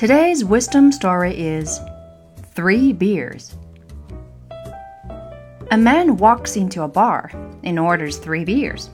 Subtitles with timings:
[0.00, 1.78] Today's wisdom story is
[2.54, 3.54] Three Beers.
[5.70, 7.30] A man walks into a bar
[7.62, 8.88] and orders three beers.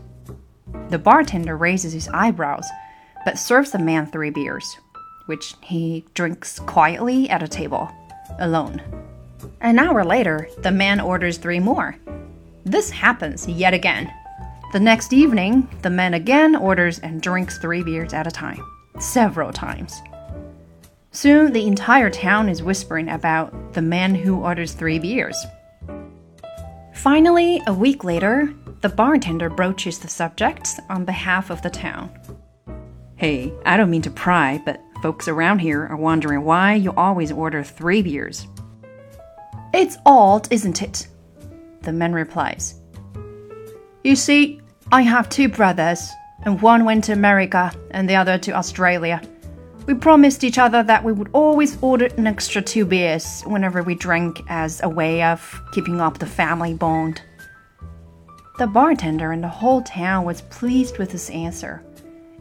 [0.89, 2.66] The bartender raises his eyebrows
[3.25, 4.66] but serves the man three beers,
[5.27, 7.88] which he drinks quietly at a table,
[8.41, 8.82] alone.
[9.61, 11.95] An hour later, the man orders three more.
[12.64, 14.12] This happens yet again.
[14.73, 18.61] The next evening, the man again orders and drinks three beers at a time,
[18.98, 20.03] several times.
[21.16, 25.46] Soon, the entire town is whispering about the man who orders three beers.
[26.92, 28.52] Finally, a week later,
[28.82, 32.11] the bartender broaches the subject on behalf of the town.
[33.14, 37.33] Hey, I don't mean to pry, but folks around here are wondering why you always
[37.33, 38.47] order three beers.
[39.72, 41.08] It's odd, isn't it?
[41.80, 42.78] The man replies.
[44.05, 44.61] You see,
[44.92, 46.11] I have two brothers,
[46.44, 49.22] and one went to America and the other to Australia.
[49.86, 53.95] We promised each other that we would always order an extra two beers whenever we
[53.95, 57.23] drank as a way of keeping up the family bond.
[58.59, 61.84] The bartender and the whole town was pleased with his answer,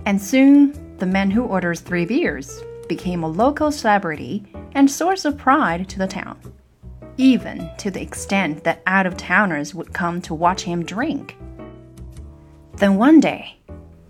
[0.08, 5.38] and soon the man who orders three beers became a local celebrity and source of
[5.38, 6.40] pride to the town,
[7.18, 11.38] even to the extent that out of towners would come to watch him drink.
[12.78, 13.58] Then one day,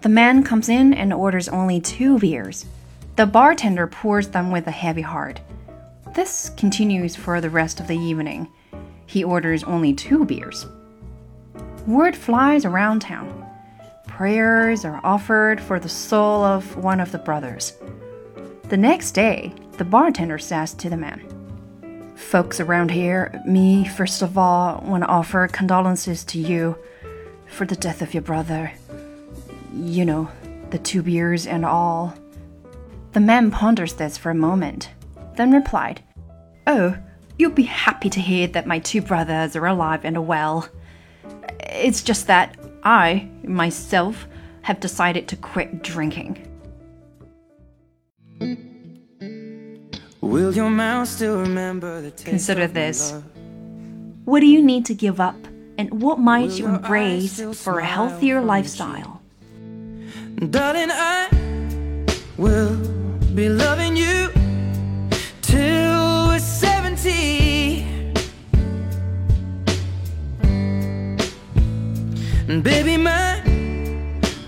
[0.01, 2.65] the man comes in and orders only two beers
[3.15, 5.39] the bartender pours them with a heavy heart.
[6.13, 8.47] This continues for the rest of the evening.
[9.05, 10.65] He orders only two beers.
[11.87, 13.45] Word flies around town.
[14.07, 17.73] Prayers are offered for the soul of one of the brothers.
[18.69, 21.21] The next day, the bartender says to the man,
[22.15, 26.77] Folks around here, me, first of all, want to offer condolences to you
[27.45, 28.73] for the death of your brother.
[29.73, 30.29] You know,
[30.71, 32.13] the two beers and all.
[33.15, 34.89] The man ponders this for a moment,
[35.37, 36.01] then replied,
[36.67, 36.97] Oh,
[37.37, 40.67] you'll be happy to hear that my two brothers are alive and well.
[41.61, 44.27] It's just that I, myself,
[44.63, 46.45] have decided to quit drinking.
[50.19, 53.13] Will your mouth still remember the taste Consider this.
[54.25, 55.37] What do you need to give up,
[55.77, 59.21] and what might you embrace for a healthier lifestyle?
[60.49, 61.29] Darling, I
[62.37, 62.94] will
[63.35, 64.31] be loving you
[65.41, 67.85] till we're 70
[72.47, 73.41] And baby, my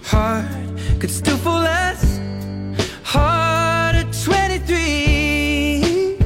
[0.04, 0.46] heart
[1.00, 2.22] could still fall less
[3.04, 6.18] hard at 23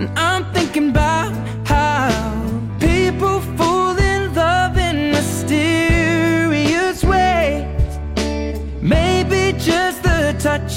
[0.00, 0.27] And I'm